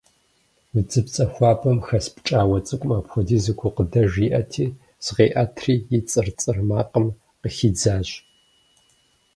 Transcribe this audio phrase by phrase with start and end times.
[0.77, 4.65] Удзыпцӏэ хуабэм хэс пкӏауэ цӏыкӏум апхуэдизу гукъыдэж иӏэти,
[5.03, 7.05] зыкъиӏэтри, и цӏыр-цӏыр макъым
[7.41, 8.09] къыхидзащ.